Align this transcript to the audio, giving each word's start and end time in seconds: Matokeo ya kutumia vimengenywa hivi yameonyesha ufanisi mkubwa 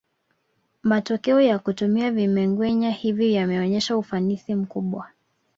Matokeo 0.83 1.41
ya 1.41 1.59
kutumia 1.59 2.11
vimengenywa 2.11 2.89
hivi 2.89 3.33
yameonyesha 3.33 3.97
ufanisi 3.97 4.55
mkubwa 4.55 5.09